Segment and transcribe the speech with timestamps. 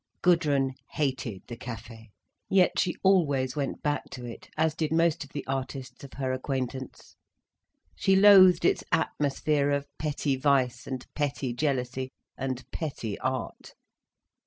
[0.23, 2.07] Gudrun hated the Café,
[2.49, 6.33] yet she always went back to it, as did most of the artists of her
[6.33, 7.15] acquaintance.
[7.95, 13.75] She loathed its atmosphere of petty vice and petty jealousy and petty art.